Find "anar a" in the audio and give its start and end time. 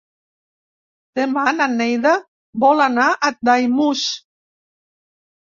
2.89-3.31